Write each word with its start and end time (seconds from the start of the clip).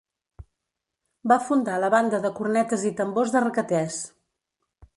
Va 1.31 1.37
fundar 1.49 1.75
la 1.83 1.91
Banda 1.95 2.21
de 2.25 2.31
Cornetes 2.39 2.87
i 2.91 2.93
Tambors 3.03 3.35
de 3.37 3.45
Requetès. 3.47 4.01